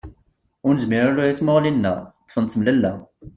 Ur 0.65 0.71
nezmir 0.73 1.03
ara 1.03 1.13
ula 1.13 1.23
i 1.31 1.33
tmuɣli-nneɣ, 1.39 1.97
ṭṭfent 2.27 2.51
temlella. 2.53 2.93